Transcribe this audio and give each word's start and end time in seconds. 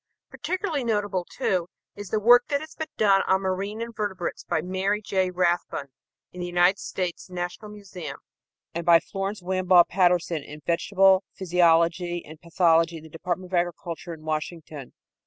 Particularly 0.31 0.83
notable, 0.83 1.25
too, 1.29 1.69
is 1.95 2.09
the 2.09 2.19
work 2.19 2.47
that 2.47 2.59
has 2.59 2.73
been 2.73 2.87
done 2.97 3.21
on 3.27 3.41
marine 3.41 3.81
invertebrates 3.81 4.43
by 4.43 4.59
Mary 4.59 4.99
J. 4.99 5.29
Rathbun 5.29 5.89
in 6.33 6.39
the 6.39 6.47
United 6.47 6.79
States 6.79 7.29
National 7.29 7.69
Museum 7.69 8.17
and 8.73 8.83
by 8.83 8.99
Florence 8.99 9.43
Wambaugh 9.43 9.87
Patterson 9.87 10.41
in 10.41 10.61
vegetable 10.65 11.23
physiology 11.35 12.25
and 12.25 12.41
pathology 12.41 12.97
in 12.97 13.03
the 13.03 13.09
Department 13.09 13.51
of 13.51 13.55
Agriculture 13.55 14.15
in 14.15 14.23
Washington. 14.25 14.93